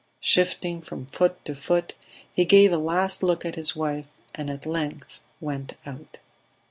Shifting 0.19 0.81
from 0.81 1.05
foot 1.05 1.45
to 1.45 1.53
foot, 1.53 1.93
he 2.33 2.43
gave 2.43 2.71
a 2.73 2.79
last 2.79 3.21
look 3.21 3.45
at 3.45 3.53
his 3.53 3.75
wife 3.75 4.07
and 4.33 4.49
at 4.49 4.65
length 4.65 5.21
went 5.39 5.73
out. 5.85 6.17